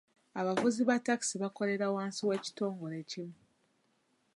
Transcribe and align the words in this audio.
Abavuzi 0.39 0.81
ba 0.89 0.97
taxi 1.07 1.33
bakolera 1.43 1.85
wansi 1.95 2.21
w'ekitongole 2.27 2.95
ekimu. 3.03 3.35